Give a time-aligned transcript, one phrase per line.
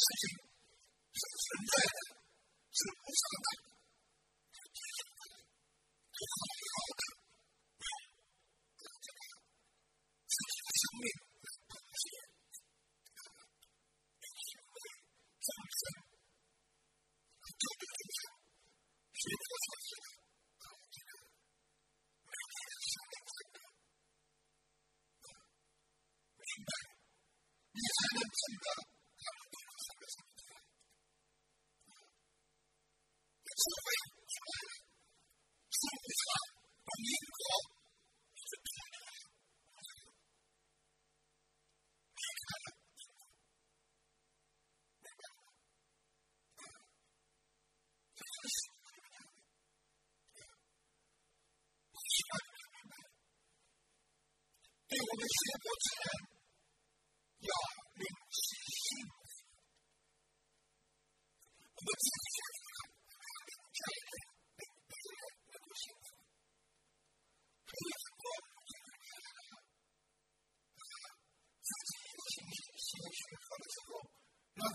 [0.00, 0.49] decision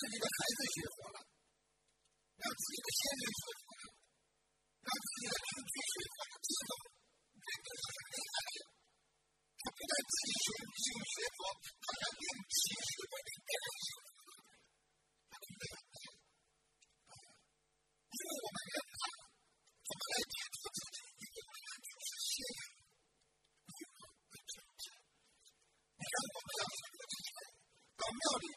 [0.00, 1.20] 是你的孩子学佛了，
[2.40, 3.84] 让自己的先人学佛了，
[4.80, 6.72] 让自己的邻居学佛了，这种
[7.36, 8.64] 人都是很厉害的。
[9.60, 11.52] 他不但自己修修学佛，
[11.84, 14.40] 他还令其学佛的别人学佛。
[15.28, 15.76] 他明白了，
[18.08, 19.04] 因为我们人啊，
[19.84, 21.12] 怎么来解脱自己？
[21.20, 21.36] 你看
[26.24, 27.36] 我们要学佛之前，
[28.00, 28.49] 到庙里。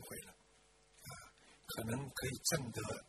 [0.00, 1.10] 会了啊，
[1.66, 3.04] 可能可以挣得。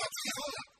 [0.00, 0.79] la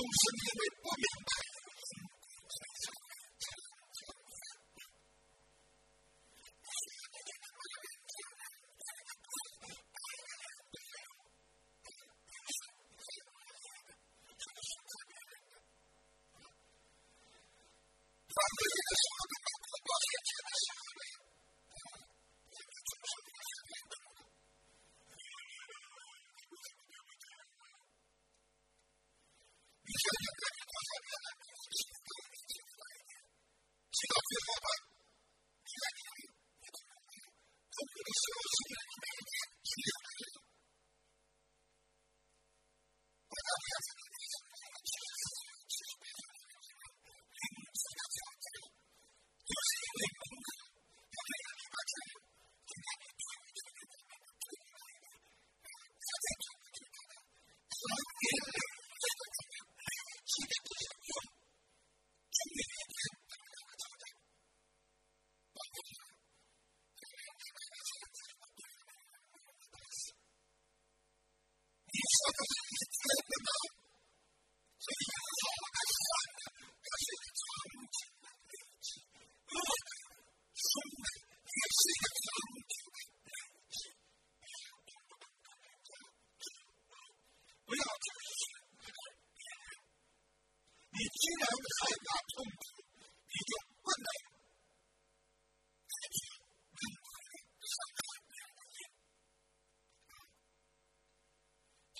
[0.00, 0.29] those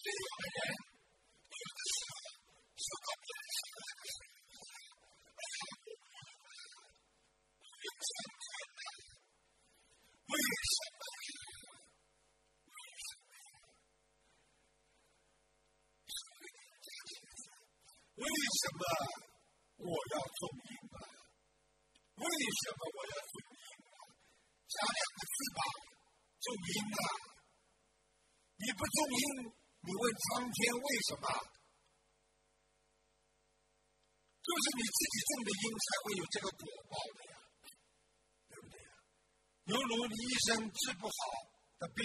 [0.02, 0.08] 这
[10.30, 11.02] 为什么？
[18.16, 18.24] 为
[18.56, 18.82] 什么？
[19.84, 20.48] 我要做？
[22.16, 22.24] 为
[22.60, 23.62] 什么我要做鹰？
[24.80, 25.60] 两个字吧，
[28.56, 29.59] 你不种鹰？
[30.20, 31.26] 苍天为什么？
[34.40, 37.36] 就是你自己种的因，才会有这个果报的呀，
[38.48, 38.90] 对不对呀？
[39.66, 41.14] 犹如医生治不好
[41.78, 42.04] 的病，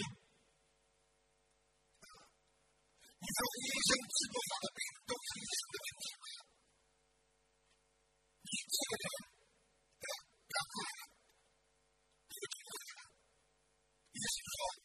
[3.17, 6.25] 你说医生治不好的病都是你的问题吗？
[8.45, 10.05] 你这个的
[10.51, 10.87] 肝癌，
[12.29, 12.93] 你这个人，
[14.11, 14.84] 医生说。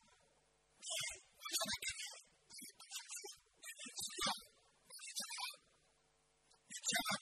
[6.91, 7.20] job.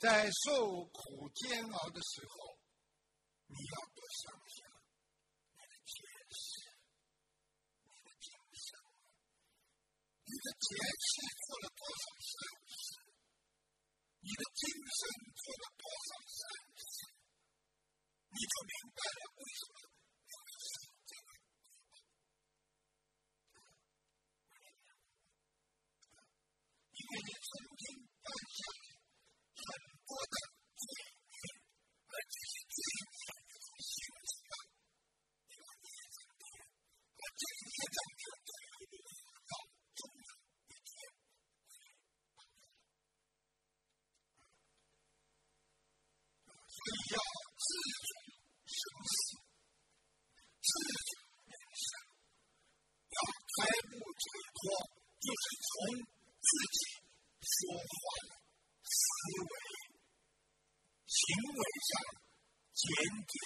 [0.00, 2.56] 在受苦煎熬的时候
[3.48, 4.64] 你要多想想
[5.52, 5.92] 你的前
[6.32, 6.72] 世
[7.84, 8.80] 你的今生
[10.24, 11.12] 你的前世
[11.44, 12.32] 做了多少善
[12.72, 12.96] 事
[14.24, 15.04] 你的今生
[15.36, 16.40] 做了多少善
[16.80, 17.12] 事
[18.32, 19.79] 你就明白了为什么
[63.00, 63.39] end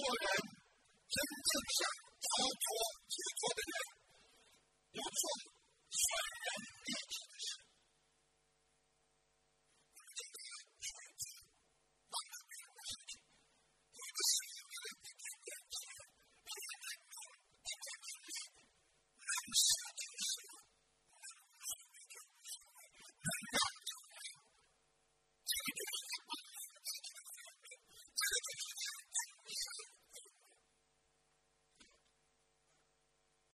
[0.00, 0.26] 做人
[1.12, 1.80] 真正想
[2.24, 2.66] 逃脱